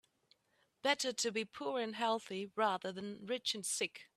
Better 0.81 1.13
to 1.13 1.31
be 1.31 1.45
poor 1.45 1.79
and 1.79 1.95
healthy 1.95 2.49
rather 2.55 2.91
than 2.91 3.23
rich 3.23 3.53
and 3.53 3.63
sick. 3.65 4.07